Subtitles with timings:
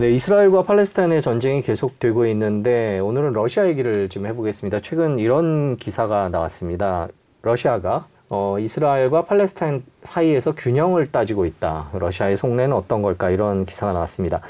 [0.00, 4.80] 네, 이스라엘과 팔레스타인의 전쟁이 계속되고 있는데 오늘은 러시아 얘기를 좀 해보겠습니다.
[4.80, 7.08] 최근 이런 기사가 나왔습니다.
[7.42, 11.90] 러시아가 어, 이스라엘과 팔레스타인 사이에서 균형을 따지고 있다.
[11.92, 13.28] 러시아의 속내는 어떤 걸까?
[13.28, 14.40] 이런 기사가 나왔습니다.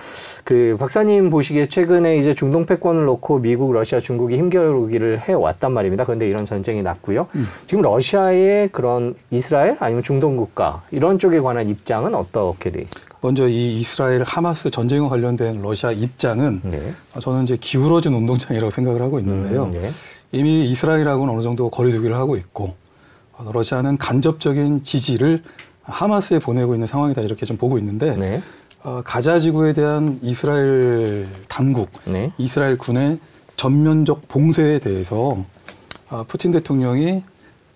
[0.45, 6.05] 그 박사님 보시기에 최근에 이제 중동 패권을 놓고 미국, 러시아, 중국이 힘겨루기를 해 왔단 말입니다.
[6.05, 7.27] 그런데 이런 전쟁이 났고요.
[7.35, 7.49] 음.
[7.67, 13.10] 지금 러시아의 그런 이스라엘 아니면 중동 국가 이런 쪽에 관한 입장은 어떻게 돼 있습니까?
[13.21, 16.95] 먼저 이 이스라엘 하마스 전쟁과 관련된 러시아 입장은 네.
[17.21, 19.65] 저는 이제 기울어진 운동장이라고 생각을 하고 있는데요.
[19.65, 19.91] 음, 네.
[20.33, 22.75] 이미 이스라엘하고는 어느 정도 거리두기를 하고 있고
[23.53, 25.43] 러시아는 간접적인 지지를
[25.83, 28.43] 하마스에 보내고 있는 상황이다 이렇게 좀 보고 있는데 네.
[28.83, 32.33] 어, 가자 지구에 대한 이스라엘 당국, 네.
[32.39, 33.19] 이스라엘 군의
[33.57, 35.45] 전면적 봉쇄에 대해서
[36.09, 37.23] 어, 푸틴 대통령이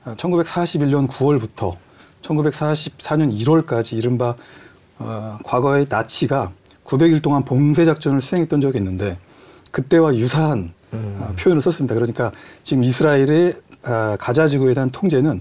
[0.04, 1.76] 1941년 9월부터
[2.22, 4.34] 1944년 1월까지 이른바
[4.98, 6.52] 어, 과거의 나치가
[6.84, 9.18] 900일 동안 봉쇄 작전을 수행했던 적이 있는데
[9.70, 11.16] 그때와 유사한 음.
[11.20, 11.94] 어, 표현을 썼습니다.
[11.94, 12.30] 그러니까
[12.62, 13.54] 지금 이스라엘의
[13.86, 15.40] 아, 가자 지구에 대한 통제는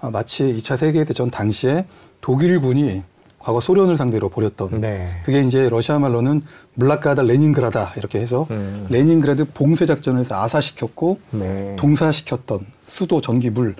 [0.00, 1.84] 아, 마치 2차 세계 대전 당시에
[2.20, 3.02] 독일군이
[3.38, 5.20] 과거 소련을 상대로 벌였던 네.
[5.24, 6.42] 그게 이제 러시아 말로는
[6.74, 8.86] блокада Ленинграда 이렇게 해서 음.
[8.90, 11.76] 레닌그라드 봉쇄 작전에서 아사시켰고 네.
[11.76, 13.74] 동사시켰던 수도 전기 물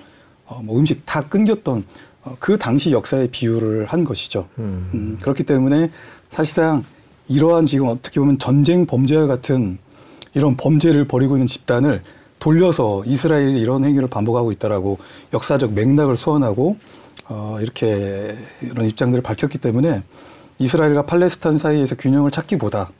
[0.47, 1.83] 어, 뭐 음식 다 끊겼던 어,
[2.39, 4.47] 그 당시 역사의 비유를 한 것이죠.
[4.59, 4.89] 음.
[4.93, 5.91] 음, 그렇기 때문에
[6.29, 6.83] 사실상
[7.27, 9.77] 이러한 지금 어떻게 보면 전쟁 범죄와 같은
[10.33, 12.03] 이런 범죄를 벌이고 있는 집단을
[12.39, 14.97] 돌려서 이스라엘이 이런 행위를 반복하고 있다라고
[15.33, 16.77] 역사적 맥락을 소환하고
[17.29, 18.33] 어, 이렇게
[18.63, 20.03] 이런 입장들을 밝혔기 때문에
[20.59, 22.91] 이스라엘과 팔레스타인 사이에서 균형을 찾기보다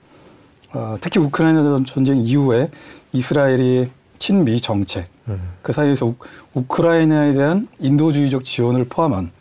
[0.74, 2.70] 어, 특히 우크라이나 전쟁 이후에
[3.14, 3.90] 이스라엘이
[4.22, 5.42] 친미 정책 음.
[5.64, 6.16] 그 사이에서 우,
[6.54, 9.32] 우크라이나에 대한 인도주의적 지원을 포함한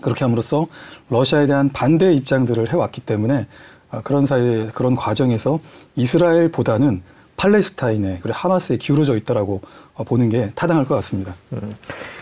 [0.00, 0.68] 그렇게 함으로써
[1.10, 3.46] 러시아에 대한 반대 입장들을 해왔기 때문에
[3.90, 5.58] 어, 그런 사이 그런 과정에서
[5.96, 7.02] 이스라엘보다는
[7.36, 9.60] 팔레스타인에 그리고 하마스에 기울어져 있다라고
[9.94, 11.34] 어, 보는 게 타당할 것 같습니다.
[11.52, 11.74] 음.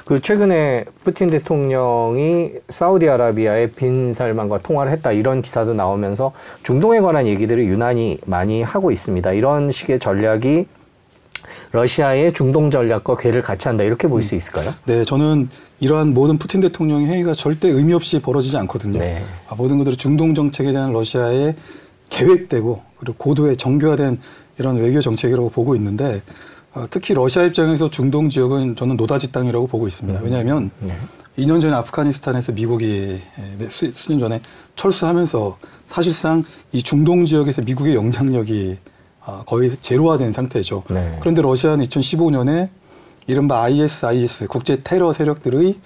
[0.06, 7.62] 그 최근에 푸틴 대통령이 사우디아라비아의 빈 살만과 통화를 했다 이런 기사도 나오면서 중동에 관한 얘기들을
[7.66, 9.32] 유난히 많이 하고 있습니다.
[9.32, 10.66] 이런 식의 전략이
[11.72, 14.74] 러시아의 중동 전략과 궤를 같이 한다 이렇게 볼 수 있을까요?
[14.86, 15.48] 네, 저는
[15.80, 18.98] 이러한 모든 푸틴 대통령의 행위가 절대 의미 없이 벌어지지 않거든요.
[18.98, 19.24] 네.
[19.48, 21.54] 아, 모든 것들이 중동 정책에 대한 러시아의
[22.10, 24.18] 계획되고 그리고 고도의 정교화된
[24.58, 26.22] 이런 외교 정책이라고 보고 있는데
[26.74, 30.20] 어, 특히 러시아 입장에서 중동 지역은 저는 노다지 땅이라고 보고 있습니다.
[30.20, 30.24] 음.
[30.24, 30.94] 왜냐하면 네.
[31.38, 33.18] 2년 전에 아프가니스탄에서 미국이
[33.92, 34.40] 수년 전에
[34.76, 35.56] 철수하면서
[35.86, 38.89] 사실상 이 중동 지역에서 미국의 영향력이 어,
[39.46, 40.84] 거의 제로화된 상태죠.
[40.90, 41.18] 네.
[41.20, 42.68] 그런데 러시아는 2015년에
[43.26, 45.76] 이른바 ISIS 국제 테러 세력들의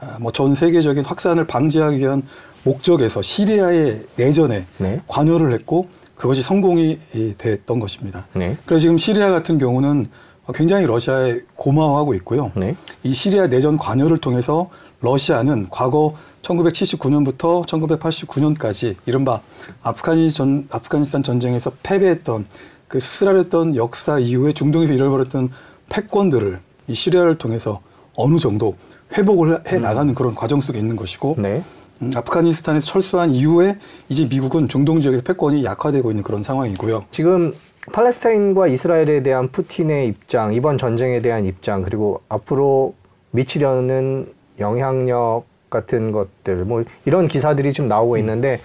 [0.00, 2.22] 어, 뭐전 세계적인 확산을 방지하기 위한
[2.64, 5.00] 목적에서 시리아의 내전에 네.
[5.06, 6.98] 관여를 했고 그것이 성공이
[7.38, 8.26] 됐던 것입니다.
[8.32, 8.56] 네.
[8.66, 10.06] 그래서 지금 시리아 같은 경우는
[10.54, 12.50] 굉장히 러시아에 고마워하고 있고요.
[12.56, 12.74] 네.
[13.02, 14.68] 이 시리아 내전 관여를 통해서
[15.00, 19.40] 러시아는 과거 1979년부터 1989년까지 이른바
[19.82, 22.46] 아프가니스탄, 아프가니스탄 전쟁에서 패배했던
[22.88, 25.50] 그 쓰라렸던 역사 이후에 중동에서 잃어버렸던
[25.90, 27.80] 패권들을 이 시리아를 통해서
[28.16, 28.76] 어느 정도
[29.16, 29.80] 회복을 해 음.
[29.80, 30.14] 나가는 음.
[30.14, 31.62] 그런 과정 속에 있는 것이고 네.
[32.00, 33.78] 음, 아프가니스탄에서 철수한 이후에
[34.08, 37.04] 이제 미국은 중동 지역에서 패권이 약화되고 있는 그런 상황이고요.
[37.10, 37.52] 지금
[37.92, 42.94] 팔레스타인과 이스라엘에 대한 푸틴의 입장, 이번 전쟁에 대한 입장, 그리고 앞으로
[43.30, 48.18] 미치려는 영향력 같은 것들, 뭐 이런 기사들이 좀 나오고 음.
[48.18, 48.60] 있는데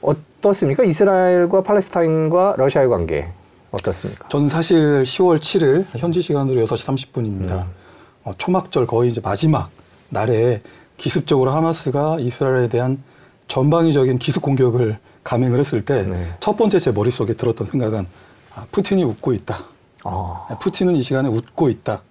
[0.00, 0.84] 어떻습니까?
[0.84, 3.28] 이스라엘과 팔레스타인과 러시아의 관계
[3.72, 4.28] 어떻습니까?
[4.28, 7.50] 저는 사실 10월 7일 현지 시간으로 6시 30분입니다.
[7.50, 7.70] 음.
[8.24, 9.70] 어, 초막절 거의 이제 마지막
[10.08, 10.62] 날에
[10.96, 13.02] 기습적으로 하마스가 이스라엘에 대한
[13.48, 16.56] 전방위적인 기습 공격을 감행을 했을 때첫 네.
[16.56, 18.06] 번째 제 머릿속에 들었던 생각은
[18.54, 19.64] 아, 푸틴이 웃고 있다.
[20.04, 20.46] 아.
[20.60, 22.02] 푸틴은 이 시간에 웃고 있다.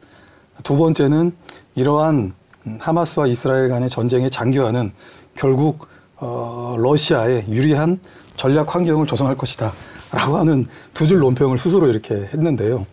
[0.63, 1.35] 두 번째는
[1.75, 2.33] 이러한
[2.79, 4.91] 하마스와 이스라엘 간의 전쟁의 장기화는
[5.35, 5.87] 결국
[6.17, 7.99] 어, 러시아에 유리한
[8.37, 9.73] 전략 환경을 조성할 것이다.
[10.11, 12.85] 라고 하는 두 줄 논평을 스스로 이렇게 했는데요.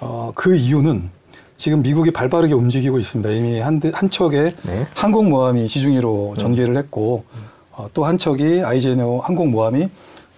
[0.00, 1.10] 어, 그 이유는
[1.56, 3.30] 지금 미국이 발 빠르게 움직이고 있습니다.
[3.30, 4.86] 이미 한, 한 척의 네.
[4.94, 6.40] 항공모함이 지중해로 네.
[6.42, 7.24] 전개를 했고
[7.72, 9.88] 어, 또 한 척이 아이제네오 항공모함이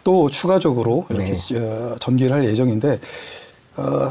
[0.05, 1.59] 또 추가적으로 이렇게 네.
[1.59, 2.99] 어, 전개를 할 예정인데
[3.77, 4.09] 어,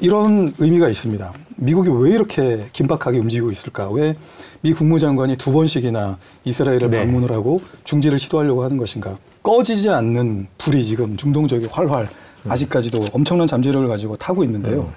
[0.00, 1.32] 이런 의미가 있습니다.
[1.58, 3.90] 미국이 왜 이렇게 긴박하게 움직이고 있을까?
[3.90, 4.14] 왜
[4.60, 6.98] 미 국무장관이 두 번씩이나 이스라엘을 네.
[6.98, 9.18] 방문을 하고 중지를 시도하려고 하는 것인가?
[9.42, 12.08] 꺼지지 않는 불이 지금 중동 지역에 활활
[12.44, 12.50] 음.
[12.50, 14.80] 아직까지도 엄청난 잠재력을 가지고 타고 있는데요.
[14.80, 14.92] 음.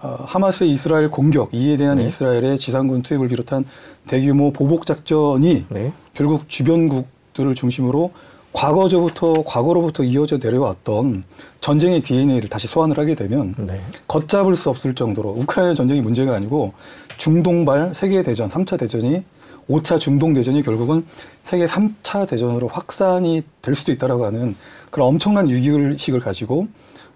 [0.00, 2.04] 어, 하마스의 이스라엘 공격, 이에 대한 네.
[2.04, 3.64] 이스라엘의 지상군 투입을 비롯한
[4.06, 5.92] 대규모 보복 작전이 네.
[6.14, 8.12] 결국 주변국들을 중심으로
[8.52, 11.24] 과거조부터 과거로부터 이어져 내려왔던
[11.60, 13.80] 전쟁의 DNA를 다시 소환을 하게 되면 네.
[14.06, 16.72] 걷잡을 수 없을 정도로 우크라이나 전쟁이 문제가 아니고
[17.18, 19.22] 중동발 세계 대전, 3차 대전이
[19.68, 21.04] 5차 중동 대전이 결국은
[21.42, 24.56] 세계 3차 대전으로 확산이 될 수도 있다라고 하는
[24.90, 26.68] 그런 엄청난 위기의식을 가지고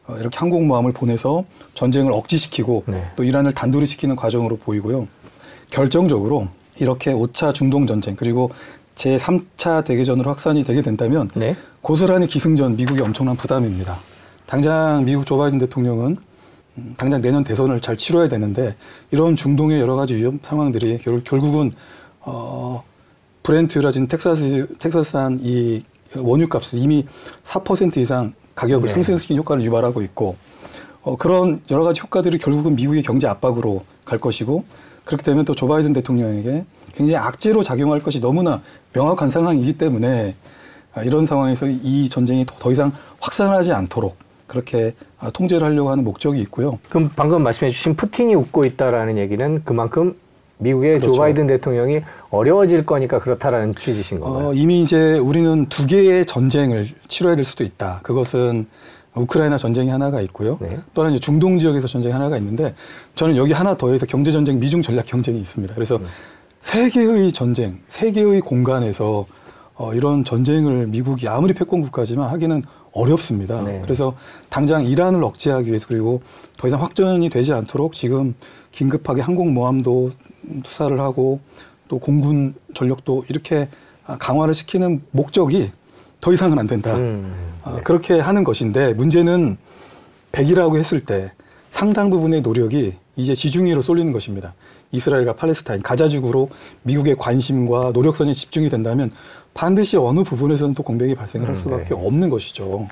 [0.06, 1.44] 어, 이렇게 항공모함을 보내서
[1.74, 3.10] 전쟁을 억지시키고 네.
[3.16, 5.08] 또 이란을 단도리 시키는 과정으로 보이고요.
[5.70, 6.48] 결정적으로
[6.78, 8.50] 이렇게 5차 중동 전쟁 그리고
[8.94, 11.56] 제 3차 대개전으로 확산이 되게 된다면 네.
[11.80, 13.98] 고스란히 기승전 미국이 엄청난 부담입니다.
[14.46, 16.16] 당장 미국 조 바이든 대통령은
[16.78, 18.74] 음, 당장 내년 대선을 잘 치러야 되는데
[19.10, 21.72] 이런 중동의 여러 가지 위험 상황들이 결, 결국은
[22.20, 22.82] 어
[23.42, 25.82] 브렌트유라진 텍사스 텍사스산 이
[26.16, 27.06] 원유 값을 이미
[27.44, 28.94] 4% 이상 가격을 네.
[28.94, 30.36] 상승시킨 효과를 유발하고 있고
[31.02, 34.64] 어, 그런 여러 가지 효과들이 결국은 미국의 경제 압박으로 갈 것이고
[35.04, 36.64] 그렇게 되면 또 조 바이든 대통령에게
[36.94, 38.60] 굉장히 악재로 작용할 것이 너무나
[38.92, 40.34] 명확한 상황이기 때문에
[40.94, 44.16] 아, 이런 상황에서 이 전쟁이 더 이상 확산하지 않도록
[44.46, 46.78] 그렇게 아, 통제를 하려고 하는 목적이 있고요.
[46.90, 50.14] 그럼 방금 말씀해 주신 푸틴이 웃고 있다라는 얘기는 그만큼
[50.58, 51.14] 미국의 그렇죠.
[51.14, 54.48] 조 바이든 대통령이 어려워질 거니까 그렇다라는 취지신 건가요?
[54.48, 58.00] 어, 이미 이제 우리는 두 개의 전쟁을 치러야 될 수도 있다.
[58.02, 58.66] 그것은
[59.14, 60.58] 우크라이나 전쟁이 하나가 있고요.
[60.60, 60.78] 네.
[60.94, 62.74] 또 하나 중동 지역에서 전쟁이 하나가 있는데
[63.14, 65.74] 저는 여기 하나 더해서 경제 전쟁, 미중 전략 경쟁이 있습니다.
[65.74, 66.04] 그래서 네.
[66.62, 69.26] 세계의 전쟁, 세계의 공간에서
[69.74, 72.62] 어, 이런 전쟁을 미국이 아무리 패권 국가지만 하기는
[72.92, 73.62] 어렵습니다.
[73.62, 73.80] 네.
[73.82, 74.14] 그래서
[74.48, 76.22] 당장 이란을 억제하기 위해서 그리고
[76.56, 78.34] 더 이상 확전이 되지 않도록 지금
[78.70, 80.10] 긴급하게 항공모함도
[80.62, 81.40] 투사를 하고
[81.88, 83.68] 또 공군 전력도 이렇게
[84.04, 85.72] 강화를 시키는 목적이
[86.22, 86.96] 더 이상은 안 된다.
[86.96, 87.34] 음,
[87.64, 87.82] 아, 네.
[87.82, 89.58] 그렇게 하는 것인데 문제는
[90.30, 91.32] 100이라고 했을 때
[91.70, 94.54] 상당 부분의 노력이 이제 지중해로 쏠리는 것입니다.
[94.92, 96.48] 이스라엘과 팔레스타인, 가자지구로
[96.82, 99.10] 미국의 관심과 노력선이 집중이 된다면
[99.52, 102.06] 반드시 어느 부분에서는 또 공백이 발생을 할 음, 수밖에 네.
[102.06, 102.86] 없는 것이죠.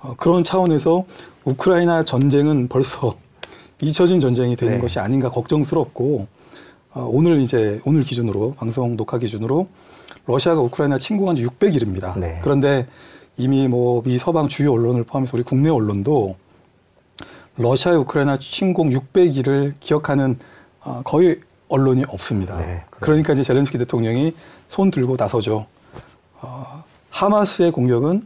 [0.00, 1.06] 어, 그런 차원에서
[1.44, 3.16] 우크라이나 전쟁은 벌써
[3.80, 4.80] 잊혀진 전쟁이 되는 네.
[4.80, 6.26] 것이 아닌가 걱정스럽고
[6.92, 9.66] 어, 오늘 이제 오늘 기준으로 방송 녹화 기준으로
[10.24, 12.18] 러시아가 우크라이나 침공한 지 600일입니다.
[12.18, 12.38] 네.
[12.42, 12.86] 그런데
[13.36, 16.36] 이미 뭐미 서방 주요 언론을 포함해서 우리 국내 언론도
[17.56, 20.38] 러시아의 우크라이나 침공 600일을 기억하는
[20.80, 22.58] 어, 거의 언론이 없습니다.
[22.58, 24.34] 네, 그러니까 이제 젤렌스키 대통령이
[24.68, 25.66] 손 들고 나서죠.
[26.40, 28.22] 어, 하마스의 공격은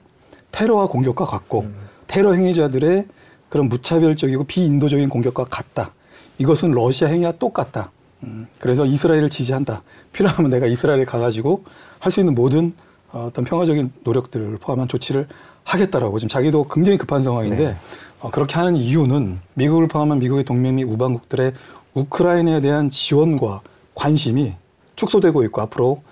[0.51, 1.75] 테러와 공격과 같고 음.
[2.07, 3.07] 테러 행위자들의
[3.49, 5.95] 그런 무차별적이고 비인도적인 공격과 같다.
[6.39, 7.93] 이것은 러시아 행위와 똑같다.
[8.25, 9.83] 음, 그래서 이스라엘을 지지한다.
[10.13, 11.65] 필요하면 내가 이스라엘에 가가지고
[11.99, 12.75] 할 수 있는 모든
[13.13, 15.27] 어, 어떤 평화적인 노력들을 포함한 조치를
[15.65, 17.77] 하겠다라고 지금 자기도 굉장히 급한 상황인데 네.
[18.21, 21.53] 어, 그렇게 하는 이유는 미국을 포함한 미국의 동맹 및 우방국들의
[21.95, 23.63] 우크라이나에 대한 지원과
[23.95, 24.55] 관심이
[24.97, 26.03] 축소되고 있고 앞으로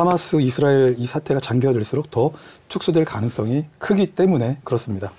[0.00, 2.30] 하마스 이스라엘 이 사태가 장기화될수록 더
[2.68, 5.10] 축소될 가능성이 크기 때문에 그렇습니다.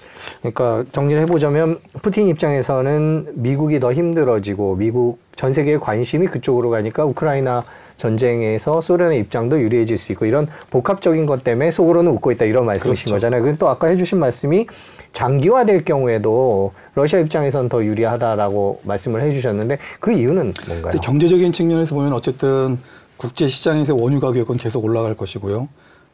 [0.41, 7.63] 그러니까 정리를 해보자면 푸틴 입장에서는 미국이 더 힘들어지고 미국 전 세계의 관심이 그쪽으로 가니까 우크라이나
[7.97, 13.05] 전쟁에서 소련의 입장도 유리해질 수 있고 이런 복합적인 것 때문에 속으로는 웃고 있다 이런 말씀이신
[13.05, 13.15] 그렇죠.
[13.15, 13.41] 거잖아요.
[13.41, 14.67] 그리고 또 아까 해주신 말씀이
[15.13, 20.93] 장기화될 경우에도 러시아 입장에선 더 유리하다라고 말씀을 해주셨는데 그 이유는 뭔가요?
[21.01, 22.77] 경제적인 측면에서 보면 어쨌든
[23.17, 25.67] 국제 시장에서 원유 가격은 계속 올라갈 것이고요.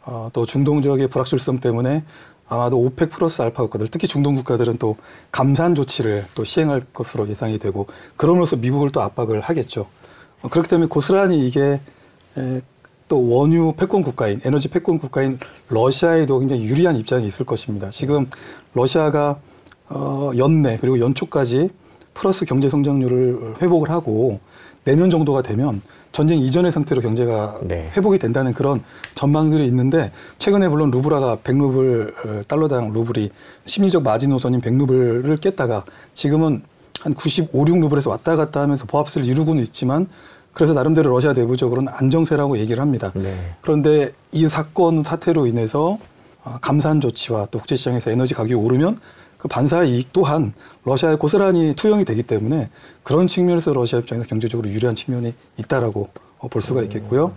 [0.06, 2.04] 어, 또 중동 지역의 불확실성 때문에
[2.48, 4.98] 아마도 오펙 플러스 알파 국가들, 특히 중동 국가들은 또
[5.32, 9.88] 감산 조치를 또 시행할 것으로 예상이 되고 그럼으로써 미국을 또 압박을 하겠죠.
[10.42, 11.82] 어, 그렇기 때문에 고스란히 이게
[12.38, 12.62] 에,
[13.08, 15.38] 또 원유 패권 국가인 에너지 패권 국가인
[15.70, 17.90] 러시아에도 굉장히 유리한 입장이 있을 것입니다.
[17.90, 18.28] 지금
[18.74, 19.40] 러시아가
[19.90, 21.70] 어, 연내 그리고 연초까지
[22.14, 24.40] 플러스 경제 성장률을 회복을 하고
[24.84, 25.82] 내년 정도가 되면
[26.14, 27.92] 전쟁 이전의 상태로 경제가 네.
[27.98, 28.82] 회복이 된다는 그런
[29.16, 33.30] 전망들이 있는데 최근에 물론 루브라가 100루블 어, 달러당 루블이
[33.66, 36.62] 심리적 마지노선인 100루블을 깼다가 지금은
[37.02, 40.08] 한 95, 6루블에서 왔다 갔다 하면서 보합세를 이루고는 있지만
[40.54, 43.12] 그래서 나름대로 러시아 내부적으로는 안정세라고 얘기를 합니다.
[43.16, 43.36] 네.
[43.62, 46.00] 그런데 이 사건 사태로 인해서 어,
[46.62, 48.98] 감산 조치와 또 국제 시장에서 에너지 가격이 오르면
[49.38, 50.54] 그 반사 이익 또한
[50.86, 52.70] 러시아에 고스란히 투영이 되기 때문에
[53.04, 56.10] 그런 측면에서 러시아 입장에서 경제적으로 유리한 측면이 있다라고
[56.40, 57.34] 어, 볼 수가 있겠고요.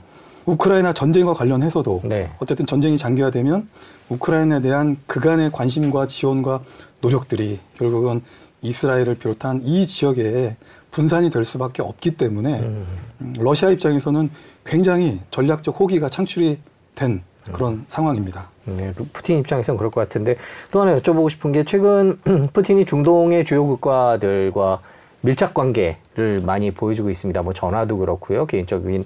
[0.46, 2.30] 우크라이나 전쟁과 관련해서도 네.
[2.38, 3.68] 어쨌든 전쟁이 장기화되면
[4.08, 6.62] 우크라이나에 대한 그간의 관심과 지원과
[7.00, 8.22] 노력들이 결국은
[8.62, 10.56] 이스라엘을 비롯한 이 지역에
[10.92, 12.86] 분산이 될 수밖에 없기 때문에 음.
[13.20, 14.30] 음 러시아 입장에서는
[14.64, 16.60] 굉장히 전략적 호기가 창출이
[16.94, 17.22] 된
[17.52, 17.84] 그런 음.
[17.88, 18.50] 상황입니다.
[18.64, 20.36] 네, 푸틴 입장에서는 그럴 것 같은데
[20.70, 22.18] 또 하나 여쭤보고 싶은 게 최근
[22.52, 24.80] 푸틴이 중동의 주요 국가들과
[25.20, 27.42] 밀착 관계를 많이 보여주고 있습니다.
[27.42, 28.46] 뭐 전화도 그렇고요.
[28.46, 29.04] 개인적인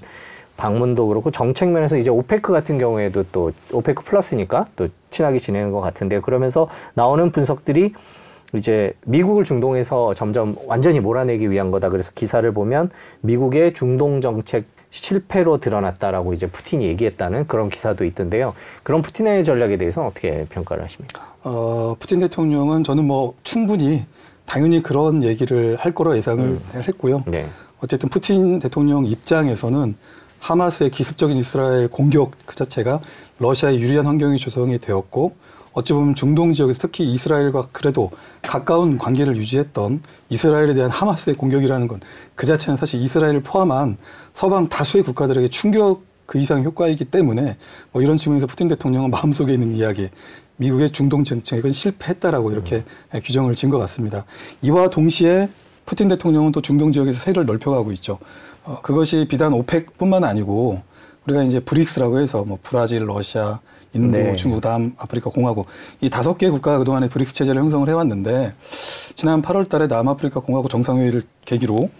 [0.57, 5.81] 방문도 그렇고 정책 면에서 이제 오페크 같은 경우에도 또 오페크 플러스니까 또 친하게 지내는 것
[5.81, 6.21] 같은데요.
[6.21, 7.95] 그러면서 나오는 분석들이
[8.53, 11.89] 이제 미국을 중동에서 점점 완전히 몰아내기 위한 거다.
[11.89, 12.91] 그래서 기사를 보면
[13.23, 18.55] 미국의 중동 정책 실패로 드러났다라고 이제 푸틴이 얘기했다는 그런 기사도 있던데요.
[18.83, 21.35] 그런 푸틴의 전략에 대해서 어떻게 평가를 하십니까?
[21.45, 24.05] 어, 푸틴 대통령은 저는 뭐 충분히
[24.47, 26.61] 당연히 그런 얘기를 할 거로 예상을 음.
[26.75, 27.23] 했고요.
[27.27, 27.47] 네.
[27.83, 29.95] 어쨌든 푸틴 대통령 입장에서는
[30.41, 33.01] 하마스의 기습적인 이스라엘 공격 그 자체가
[33.39, 35.35] 러시아의 유리한 환경이 조성이 되었고
[35.73, 38.11] 어찌 보면 중동 지역에서 특히 이스라엘과 그래도
[38.43, 42.01] 가까운 관계를 유지했던 이스라엘에 대한 하마스의 공격이라는 건
[42.35, 43.99] 그 자체는 사실 이스라엘을 포함한
[44.33, 47.57] 서방 다수의 국가들에게 충격 그 이상 효과이기 때문에
[47.93, 50.09] 뭐 이런 측면에서 푸틴 대통령은 마음속에 있는 이야기
[50.57, 53.21] 미국의 중동 정책은 실패했다라고 이렇게 음.
[53.23, 54.25] 규정을 진 것 같습니다.
[54.63, 55.49] 이와 동시에
[55.87, 58.19] 푸틴 대통령은 또 중동 지역에서 세를 넓혀가고 있죠.
[58.65, 60.81] 어, 그것이 비단 오펙뿐만 아니고
[61.27, 63.61] 우리가 이제 브릭스라고 해서 뭐 브라질, 러시아,
[63.93, 64.37] 인도, 네.
[64.37, 65.67] 중국, 남아프리카 공화국
[66.01, 68.55] 이 다섯 개 국가가 그동안에 브릭스 체제를 형성을 해왔는데
[69.15, 71.91] 지난 8월 달에 남아프리카 공화국 정상회의를 계기로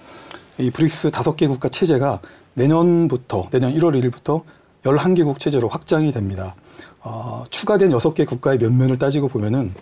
[0.59, 2.21] 이 브릭스 다섯 개 국가 체제가
[2.55, 4.43] 내년부터 내년 1월 1일부터
[4.85, 6.55] 11개국 체제로 확장이 됩니다.
[7.03, 9.75] 어, 추가된 여섯 개 국가의 면면을 따지고 보면은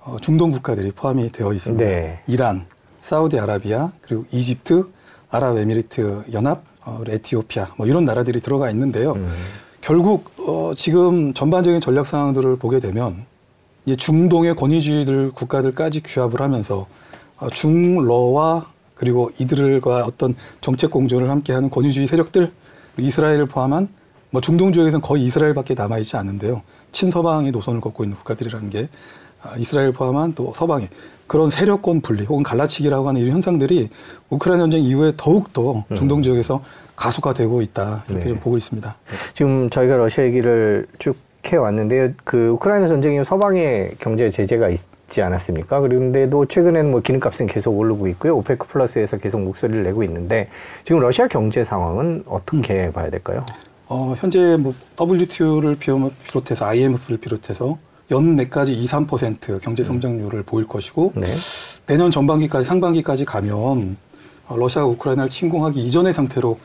[0.00, 1.84] 어, 중동 국가들이 포함이 되어 있습니다.
[1.84, 2.22] 네.
[2.26, 2.66] 이란,
[3.02, 4.86] 사우디아라비아, 그리고 이집트,
[5.30, 9.12] 아랍에미리트 연합, 어, 에티오피아 뭐 이런 나라들이 들어가 있는데요.
[9.12, 9.32] 음.
[9.84, 13.26] 결국 어, 지금 전반적인 전략 상황들을 보게 되면
[13.84, 16.86] 이 중동의 권위주의들 국가들까지 규합을 하면서
[17.36, 18.64] 어, 중러와
[18.94, 22.50] 그리고 이들과 어떤 정책 공조를 함께하는 권위주의 세력들
[22.96, 23.88] 이스라엘을 포함한
[24.30, 26.62] 뭐 중동 지역에서는 거의 이스라엘밖에 남아 있지 않은데요.
[26.92, 28.88] 친서방의 노선을 걷고 있는 국가들이라는 게
[29.42, 30.88] 아, 이스라엘 포함한 또 서방의
[31.26, 33.88] 그런 세력권 분리 혹은 갈라치기라고 하는 이런 현상들이
[34.30, 36.62] 우크라이나 전쟁 이후에 더욱 더 중동 지역에서
[36.96, 38.30] 가속화되고 있다 이렇게 네.
[38.30, 38.96] 좀 보고 있습니다.
[39.32, 41.16] 지금 저희가 러시아 얘기를 쭉
[41.46, 42.12] 해왔는데요.
[42.24, 45.80] 그 우크라이나 전쟁이 서방의 경제 제재가 있지 않았습니까?
[45.80, 48.36] 그런데도 최근에는 뭐 기름값은 계속 오르고 있고요.
[48.36, 50.48] 오페크 플러스에서 계속 목소리를 내고 있는데
[50.84, 52.92] 지금 러시아 경제 상황은 어떻게 음.
[52.92, 53.44] 봐야 될까요?
[53.86, 57.78] 어, 현재 뭐 WTO를 비롯해서 IMF를 비롯해서
[58.10, 60.42] 연 내까지 2, 3% 경제 성장률을 음.
[60.44, 61.26] 보일 것이고 네.
[61.86, 63.96] 내년 전반기까지 상반기까지 가면
[64.48, 66.58] 러시아가 우크라이나를 침공하기 이전의 상태로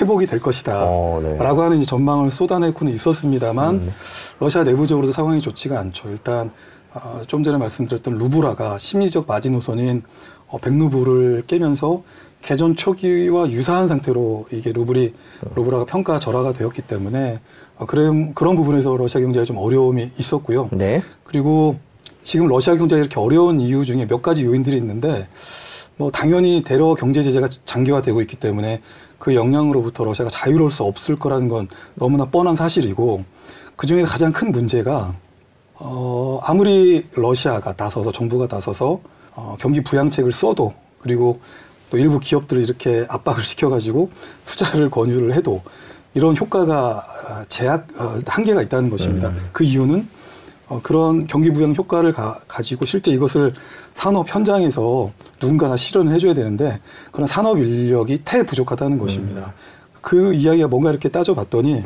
[0.00, 0.86] 회복이 될 것이다.
[0.86, 1.36] 어, 네.
[1.36, 3.94] 라고 하는 전망을 쏟아내고는 있었습니다만 음.
[4.38, 6.08] 러시아 내부적으로도 상황이 좋지가 않죠.
[6.10, 6.50] 일단
[6.92, 10.02] 어, 좀 전에 말씀드렸던 루브라가 심리적 마지노선인
[10.46, 12.02] 어, 백루브를 깨면서
[12.44, 15.14] 개전 초기와 유사한 상태로 이게 루블이
[15.56, 17.40] 루브라가 평가 절하가 되었기 때문에
[17.78, 20.68] 어, 그런 그런 부분에서 러시아 경제가 좀 어려움이 있었고요.
[20.72, 21.02] 네.
[21.24, 21.76] 그리고
[22.22, 25.26] 지금 러시아 경제가 이렇게 어려운 이유 중에 몇 가지 요인들이 있는데
[25.96, 28.82] 뭐 당연히 대러 경제 제재가 장기화되고 있기 때문에
[29.18, 33.24] 그 영향으로부터 러시아가 자유로울 수 없을 거라는 건 너무나 뻔한 사실이고
[33.74, 35.14] 그 중에 가장 큰 문제가
[35.76, 39.00] 어 아무리 러시아가 나서서 정부가 나서서
[39.34, 41.40] 어 경기 부양책을 써도 그리고
[41.90, 44.10] 또 일부 기업들을 이렇게 압박을 시켜가지고
[44.46, 45.62] 투자를 권유를 해도
[46.14, 47.02] 이런 효과가
[47.48, 49.30] 제약 어, 한계가 있다는 것입니다.
[49.30, 49.48] 음.
[49.52, 50.08] 그 이유는
[50.68, 53.52] 어, 그런 경기 부양 효과를 가, 지고 실제 이것을
[53.94, 56.80] 산업 현장에서 누군가가 실현을 해줘야 되는데
[57.12, 59.46] 그런 산업 인력이 태 부족하다는 것입니다.
[59.46, 59.52] 음.
[60.00, 61.82] 그 이야기가 뭔가 이렇게 따져봤더니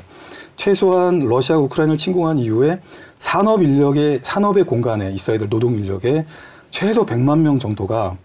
[0.57, 2.81] 최소한 러시아 우크라이나를 침공한 이후에
[3.19, 6.27] 산업 인력의 산업의 공간에 있어야 될 노동 인력의
[6.71, 8.17] 최소 100만 명 정도가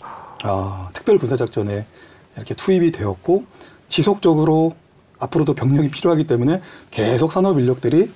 [0.43, 1.85] 어, 특별 군사 작전에
[2.35, 3.45] 이렇게 투입이 되었고
[3.89, 4.75] 지속적으로
[5.19, 8.11] 앞으로도 병력이 필요하기 때문에 계속 산업 인력들이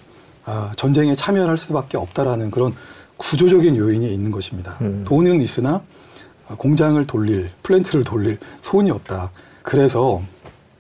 [0.46, 2.74] 아, 전쟁에 참여할 수밖에 없다라는 그런
[3.18, 4.78] 구조적인 요인이 있는 것입니다.
[4.82, 5.04] 음.
[5.06, 5.82] 돈은 있으나
[6.58, 9.32] 공장을 돌릴 플랜트를 돌릴 손이 없다.
[9.64, 10.22] 그래서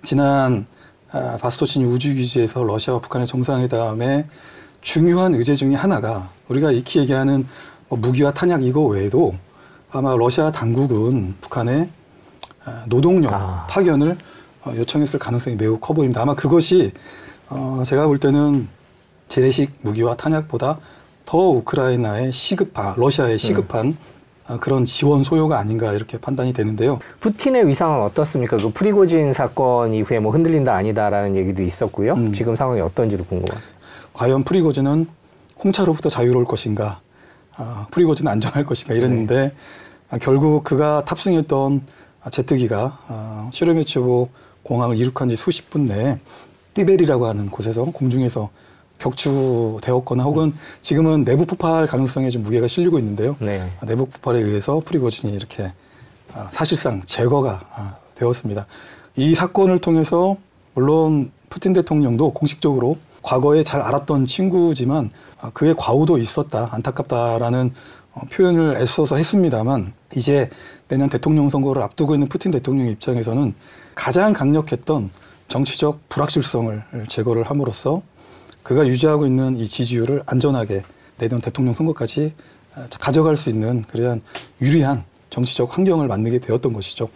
[0.03, 0.65] 지난
[1.11, 4.27] 아, 바스토치니 우주기지에서 러시아와 북한의 정상회담에
[4.81, 7.45] 중요한 의제 중의 하나가 우리가 익히 얘기하는
[7.89, 9.33] 뭐 무기와 탄약 이거 외에도
[9.91, 11.89] 아마 러시아 당국은 북한의
[12.65, 13.65] 아, 노동력 아.
[13.69, 14.17] 파견을
[14.65, 16.21] 어, 요청했을 가능성이 매우 커 보입니다.
[16.21, 16.91] 아마 그것이
[17.49, 18.67] 어 제가 볼 때는
[19.29, 20.79] 재래식 무기와 탄약보다
[21.25, 23.97] 더 우크라이나의 시급한 러시아의 시급한
[24.49, 24.59] 음.
[24.59, 26.99] 그런 지원 소요가 아닌가 이렇게 판단이 되는데요.
[27.19, 28.57] 푸틴의 위상은 어떻습니까?
[28.57, 32.13] 그 프리고진 사건 이후에 뭐 흔들린다 아니다라는 얘기도 있었고요.
[32.13, 32.33] 음.
[32.33, 33.59] 지금 상황이 어떤지도 궁금합니다.
[34.13, 35.07] 과연 프리고진은
[35.63, 37.01] 홍차로부터 자유로울 것인가,
[37.57, 39.51] 아, 프리고진은 안전할 것인가 이랬는데 네.
[40.09, 41.81] 아, 결국 그가 탑승했던
[42.31, 44.29] 제트기가 아, 슈르메체보
[44.63, 46.19] 공항을 이륙한 지 수십 분 내에
[46.73, 48.49] 띠베리라고 하는 곳에서 공중에서
[48.99, 53.35] 격추되었거나 혹은 지금은 내부 폭발 가능성에 좀 무게가 실리고 있는데요.
[53.39, 53.71] 네.
[53.85, 55.71] 내부 폭발에 의해서 프리고진이 이렇게
[56.33, 58.65] 아, 사실상 제거가 아, 되었습니다.
[59.15, 60.37] 이 사건을 통해서
[60.73, 62.97] 물론 푸틴 대통령도 공식적으로
[63.27, 67.73] 과거에 잘 알았던 친구지만 아, 그의 과오도 있었다, 안타깝다라는
[68.13, 70.49] 어, 표현을 애써서 했습니다만 이제
[70.87, 73.53] 내년 대통령 선거를 앞두고 있는 푸틴 대통령 입장에서는
[73.95, 75.09] 가장 강력했던
[75.49, 78.01] 정치적 불확실성을 제거를 함으로써
[78.63, 80.83] 그가 유지하고 있는 이 지지율을 안전하게
[81.17, 82.33] 내년 대통령 선거까지
[82.75, 84.21] 아, 가져갈 수 있는 그러한
[84.61, 87.09] 유리한 정치적 환경을 만들게 되었던 것이죠.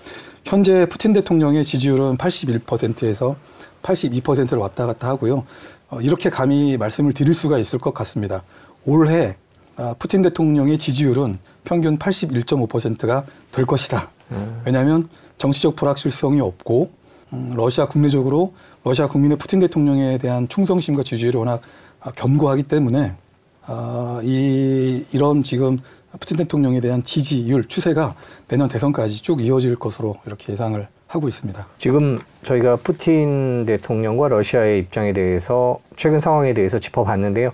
[0.43, 3.37] 현재 푸틴 대통령의 지지율은 81%에서
[3.81, 5.45] 82%를 왔다 갔다 하고요.
[5.89, 8.43] 어, 이렇게 감히 말씀을 드릴 수가 있을 것 같습니다.
[8.85, 9.35] 올해
[9.75, 14.09] 아, 푸틴 대통령의 지지율은 평균 81.5%가 될 것이다.
[14.31, 14.61] 음.
[14.65, 16.91] 왜냐하면 정치적 불확실성이 없고
[17.33, 21.61] 음, 러시아 국내적으로 러시아 국민의 푸틴 대통령에 대한 충성심과 지지율이 워낙
[21.99, 23.15] 아, 견고하기 때문에
[23.63, 25.79] 아, 이 이런 지금
[26.19, 28.15] 푸틴 대통령에 대한 지지율 추세가
[28.47, 31.67] 내년 대선까지 쭉 이어질 것으로 이렇게 예상을 하고 있습니다.
[31.77, 37.51] 지금 저희가 푸틴 대통령과 러시아의 입장에 대해서 최근 상황에 대해서 짚어봤는데요.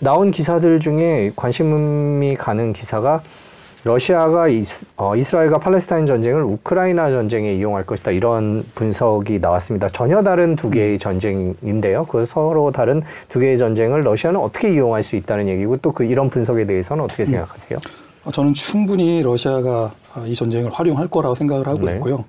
[0.00, 3.22] 나온 기사들 중에 관심이 가는 기사가
[3.84, 9.88] 러시아가 이스, 어, 라엘과 팔레스타인 전쟁을 우크라이나 전쟁에 이용할 것이다 이런 분석이 나왔습니다.
[9.88, 12.04] 전혀 다른 두 개의 전쟁인데요.
[12.06, 16.28] 그 서로 다른 두 개의 전쟁을 러시아는 어떻게 이용할 수 있다는 얘기고 또 그 이런
[16.28, 17.26] 분석에 대해서는 어떻게 음.
[17.26, 17.78] 생각하세요?
[18.26, 18.32] 음.
[18.32, 19.92] 저는 충분히 러시아가
[20.26, 21.94] 이 전쟁을 활용할 거라고 생각을 하고 네.
[21.94, 22.24] 있고요.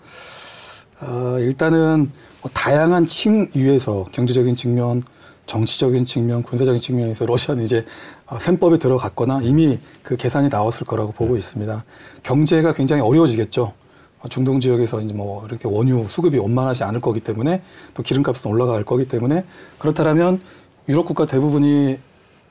[1.01, 5.01] 어, 일단은 뭐 다양한 층 위에서 경제적인 측면,
[5.45, 7.85] 정치적인 측면, 군사적인 측면에서 러시아는 이제
[8.27, 11.85] 어, 셈법에 들어갔거나 이미 그 계산이 나왔을 거라고 보고 있습니다.
[12.23, 13.73] 경제가 굉장히 어려워지겠죠.
[14.19, 17.61] 어, 중동 지역에서 이제 뭐 이렇게 원유 수급이 원만하지 않을 거기 때문에
[17.93, 19.45] 또 기름값은 올라갈 거기 때문에
[19.77, 20.41] 그렇다면
[20.89, 21.97] 유럽 국가 대부분이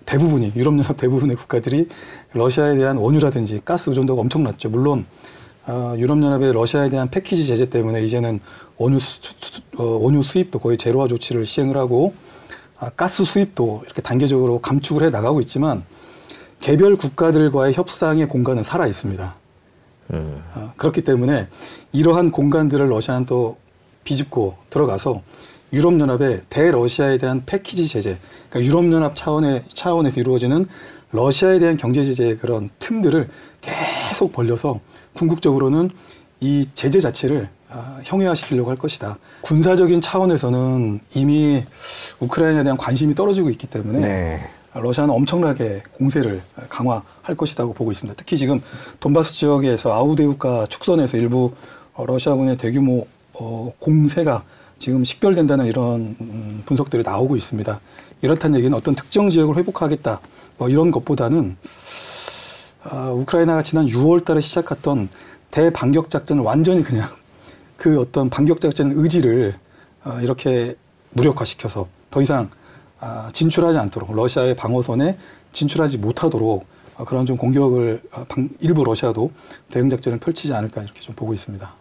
[0.07, 1.89] 대부분이 유럽연합 대부분의 국가들이
[2.33, 4.71] 러시아에 대한 원유라든지 가스 의존도가 엄청났죠.
[4.71, 5.05] 물론
[5.69, 8.41] 어, 유럽연합의 러시아에 대한 패키지 제재 때문에 이제는
[8.79, 12.15] 원유, 수, 수, 어, 원유 수입도 거의 제로화 조치를 시행을 하고
[12.79, 15.85] 아, 가스 수입도 이렇게 단계적으로 감축을 해 나가고 있지만
[16.61, 19.37] 개별 국가들과의 협상의 공간은 살아 있습니다.
[20.15, 20.43] 음.
[20.55, 21.49] 어, 그렇기 때문에
[21.93, 23.59] 이러한 공간들을 러시아는 또
[24.05, 25.21] 비집고 들어가서
[25.75, 30.67] 유럽연합의 대러시아에 대한 패키지 제재, 그러니까 유럽연합 차원의 차원에서 이루어지는
[31.13, 33.29] 러시아에 대한 경제 제재의 그런 틈들을
[33.61, 33.98] 계속
[34.33, 34.81] 벌려서
[35.15, 35.91] 궁극적으로는
[36.41, 39.19] 이 제재 자체를 아, 형해화시키려고 할 것이다.
[39.43, 41.65] 군사적인 차원에서는 이미
[42.21, 44.51] 우크라이나에 대한 관심이 떨어지고 있기 때문에 네.
[44.75, 48.15] 러시아는 엄청나게 공세를 강화할 것이라고 보고 있습니다.
[48.17, 48.61] 특히 지금
[49.01, 51.53] 돈바스 지역에서 아우데우카 축선에서 일부
[51.97, 54.45] 러시아군의 대규모 어, 공세가
[54.79, 57.81] 지금 식별된다는 이런 음, 분석들이 나오고 있습니다.
[58.23, 60.21] 이렇다는 얘기는 어떤 특정 지역을 회복하겠다
[60.57, 61.57] 뭐 이런 것보다는
[62.83, 65.09] 아, 우크라이나가 지난 6월 달에 시작했던
[65.51, 67.09] 대반격 작전을 완전히 그냥
[67.77, 69.55] 그 어떤 반격 작전 의지를
[70.03, 70.75] 아, 이렇게
[71.11, 72.51] 무력화시켜서 더 이상
[73.01, 75.19] 아, 진출하지 않도록 러시아의 방어선에
[75.53, 79.31] 진출하지 못하도록 아, 그런 좀 공격을 아, 방, 일부 러시아도
[79.71, 81.73] 대응 작전을 펼치지 않을까 이렇게 좀 보고 있습니다.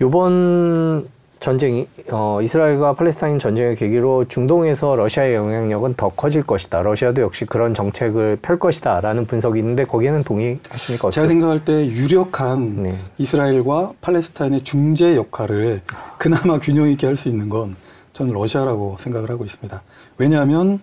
[0.00, 1.08] 이번
[1.44, 6.80] 전쟁이 어, 이스라엘과 팔레스타인 전쟁의 계기로 중동에서 러시아의 영향력은 더 커질 것이다.
[6.80, 11.10] 러시아도 역시 그런 정책을 펼 것이다라는 분석이 있는데 거기에는 동의하십니까?
[11.10, 12.98] 제가 생각할 때 유력한 네.
[13.18, 15.82] 이스라엘과 팔레스타인의 중재 역할을
[16.16, 17.76] 그나마 균형 있게 할 수 있는 건
[18.14, 19.82] 저는 러시아라고 생각을 하고 있습니다.
[20.16, 20.80] 왜냐하면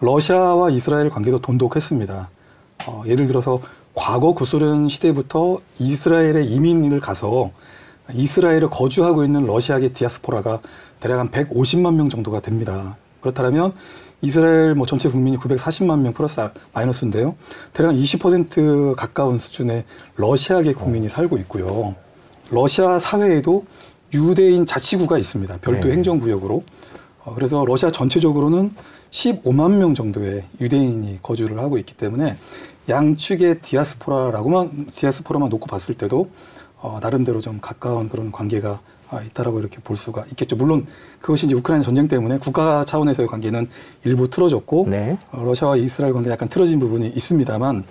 [0.00, 2.30] 러시아와 이스라엘 관계도 돈독했습니다.
[2.86, 3.60] 어, 예를 들어서
[3.94, 7.50] 과거 구소련 시대부터 이스라엘에 이민을 가서
[8.12, 10.60] 이스라엘에 거주하고 있는 러시아계 디아스포라가
[11.00, 12.96] 대략 한 150만 명 정도가 됩니다.
[13.20, 13.72] 그렇다면
[14.20, 16.40] 이스라엘 뭐 전체 국민이 940만 명 플러스
[16.72, 17.36] 마이너스인데요.
[17.72, 19.84] 대략 20% 가까운 수준의
[20.16, 21.94] 러시아계 국민이 살고 있고요.
[22.50, 23.64] 러시아 사회에도
[24.14, 25.58] 유대인 자치구가 있습니다.
[25.58, 25.94] 별도 네.
[25.94, 26.64] 행정구역으로.
[27.24, 28.72] 어, 그래서 러시아 전체적으로는
[29.10, 32.36] 15만 명 정도의 유대인이 거주를 하고 있기 때문에
[32.88, 36.30] 양측의 디아스포라라고만 디아스포라만 놓고 봤을 때도
[36.80, 40.56] 어, 나름대로 좀 가까운 그런 관계가 아, 있다라고 이렇게 볼 수가 있겠죠.
[40.56, 40.86] 물론
[41.20, 43.66] 그것이 이제 우크라이나 전쟁 때문에 국가 차원에서의 관계는
[44.04, 45.18] 일부 틀어졌고 네.
[45.32, 47.84] 어, 러시아와 이스라엘 관계 약간 틀어진 부분이 있습니다만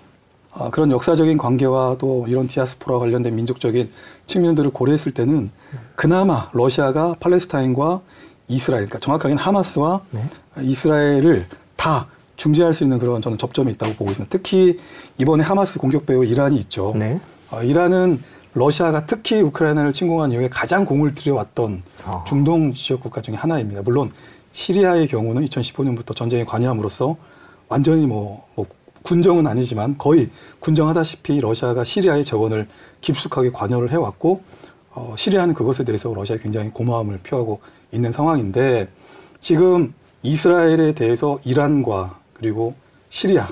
[0.51, 3.91] 어, 그런 역사적인 관계와 또 이런 디아스포라 관련된 민족적인
[4.27, 5.51] 측면들을 고려했을 때는
[5.95, 8.01] 그나마 러시아가 팔레스타인과
[8.47, 10.23] 이스라엘, 그러니까 정확하게는 하마스와 네.
[10.61, 14.29] 이스라엘을 다 중재할 수 있는 그런 저는 접점이 있다고 보고 있습니다.
[14.31, 14.79] 특히
[15.17, 16.93] 이번에 하마스 공격 배후 이란이 있죠.
[16.95, 17.19] 네.
[17.51, 18.19] 어, 이란은
[18.53, 22.23] 러시아가 특히 우크라이나를 침공한 이후에 가장 공을 들여왔던 아.
[22.25, 23.81] 중동 지역 국가 중에 하나입니다.
[23.83, 24.11] 물론
[24.51, 27.15] 시리아의 경우는 2015년부터 전쟁에 관여함으로써
[27.69, 28.65] 완전히 뭐, 뭐
[29.03, 30.29] 군정은 아니지만 거의
[30.59, 32.67] 군정하다시피 러시아가 시리아의 재원을
[33.01, 34.41] 깊숙하게 관여를 해왔고
[34.91, 37.61] 어, 시리아는 그것에 대해서 러시아에 굉장히 고마움을 표하고
[37.93, 38.87] 있는 상황인데
[39.39, 42.73] 지금 이스라엘에 대해서 이란과 그리고
[43.09, 43.47] 시리아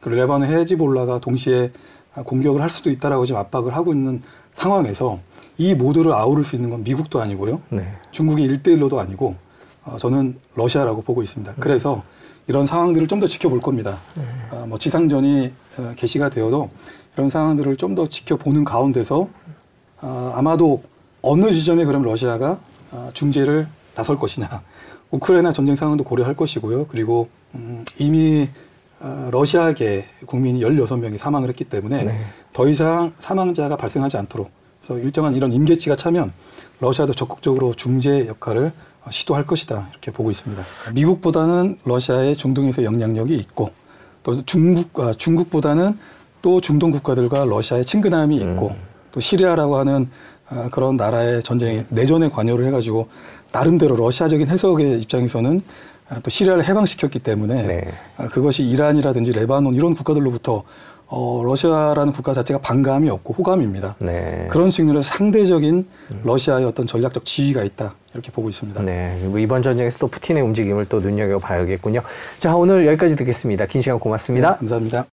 [0.00, 1.72] 그리고 레바논 헤즈볼라가 동시에
[2.14, 4.22] 공격을 할 수도 있다라고 지금 압박을 하고 있는
[4.52, 5.18] 상황에서
[5.58, 7.60] 이 모두를 아우를 수 있는 건 미국도 아니고요.
[7.70, 7.96] 네.
[8.10, 9.34] 중국이 일대일로도 아니고
[9.84, 11.54] 어, 저는 러시아라고 보고 있습니다.
[11.60, 12.02] 그래서
[12.48, 13.98] 이런 상황들을 좀 더 지켜볼 겁니다.
[14.50, 16.68] 어, 뭐 지상전이 어, 개시가 되어도
[17.14, 19.28] 이런 상황들을 좀 더 지켜보는 가운데서
[20.02, 20.82] 어, 아마도
[21.22, 22.58] 어느 지점에 그럼 러시아가
[22.90, 24.48] 어, 중재를 나설 것이냐.
[25.10, 26.86] 우크라이나 전쟁 상황도 고려할 것이고요.
[26.88, 28.48] 그리고 음, 이미 어,
[29.30, 32.20] 러시아계 국민이 16명이 사망을 했기 때문에 네.
[32.52, 36.32] 더 이상 사망자가 발생하지 않도록 그래서 일정한 이런 임계치가 차면
[36.80, 38.72] 러시아도 적극적으로 중재 역할을
[39.04, 40.64] 어, 시도할 것이다 이렇게 보고 있습니다.
[40.94, 43.70] 미국보다는 러시아의 중동에서 영향력이 있고
[44.22, 45.98] 또 중국 아, 중국보다는
[46.40, 48.74] 또 중동 국가들과 러시아의 친근함이 있고
[49.12, 50.08] 또 시리아라고 하는
[50.48, 53.08] 아, 그런 나라의 전쟁에 내전에 관여를 해가지고
[53.52, 55.60] 나름대로 러시아적인 해석의 입장에서는 아,
[56.22, 57.92] 또 시리아를 해방시켰기 때문에 네.
[58.16, 60.64] 아, 그것이 이란이라든지 레바논 이런 국가들로부터
[61.14, 63.96] 어, 러시아라는 국가 자체가 반감이 없고 호감입니다.
[64.00, 64.48] 네.
[64.50, 65.86] 그런 측면에서 상대적인
[66.24, 68.82] 러시아의 어떤 전략적 지위가 있다 이렇게 보고 있습니다.
[68.82, 69.30] 네.
[69.38, 72.00] 이번 전쟁에서 또 푸틴의 움직임을 또 눈여겨봐야겠군요.
[72.38, 73.66] 자, 오늘 여기까지 듣겠습니다.
[73.66, 74.52] 긴 시간 고맙습니다.
[74.52, 75.11] 네, 감사합니다.